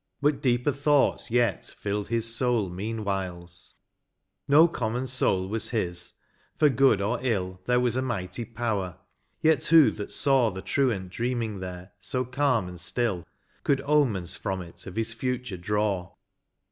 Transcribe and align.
But 0.19 0.41
deeper 0.41 0.71
thoughts 0.71 1.29
yet 1.29 1.75
filled 1.77 2.07
his 2.07 2.33
soul 2.33 2.71
meanwhiles: 2.71 3.75
No 4.47 4.67
common 4.67 5.05
soul 5.05 5.47
was 5.47 5.69
his; 5.69 6.13
for 6.57 6.69
good 6.69 6.99
or 7.03 7.19
ill 7.21 7.61
There 7.67 7.79
was 7.79 7.95
a 7.95 8.01
mighty 8.01 8.43
power; 8.43 8.97
yet 9.43 9.65
who 9.65 9.91
that 9.91 10.09
saw 10.09 10.49
The 10.49 10.63
truant 10.63 11.11
dreaming 11.11 11.59
there, 11.59 11.91
so 11.99 12.25
calm 12.25 12.67
and 12.67 12.81
still. 12.81 13.27
Could 13.63 13.81
omens 13.85 14.35
from 14.37 14.63
it 14.63 14.87
of 14.87 14.95
his 14.95 15.13
future 15.13 15.57
draw 15.57 16.15